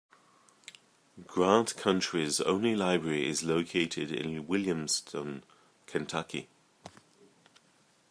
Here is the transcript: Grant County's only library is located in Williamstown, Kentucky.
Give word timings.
Grant 1.27 1.77
County's 1.77 2.41
only 2.41 2.75
library 2.75 3.29
is 3.29 3.43
located 3.43 4.11
in 4.11 4.47
Williamstown, 4.47 5.43
Kentucky. 5.85 6.49